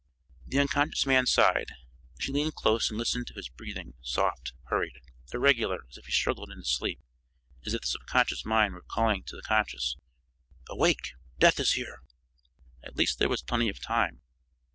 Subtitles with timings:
[0.47, 1.73] The unconscious man sighed.
[2.17, 4.99] She leaned close and listened to his breathing, soft, hurried,
[5.31, 6.99] irregular as if he struggled in his sleep,
[7.67, 9.97] as if the subconscious mind were calling to the conscious:
[10.67, 11.13] "Awake!
[11.37, 12.01] Death is here!"
[12.83, 14.21] At least there was plenty of time.